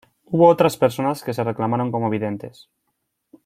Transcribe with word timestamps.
Hubo 0.25 0.47
otras 0.47 0.77
personas 0.77 1.21
que 1.23 1.31
se 1.31 1.43
reclamaron 1.43 1.91
como 1.91 2.09
videntes. 2.09 2.71